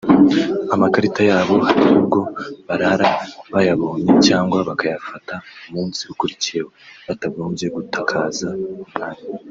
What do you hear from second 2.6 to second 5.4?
barara bayabonye cyangwa bakayafata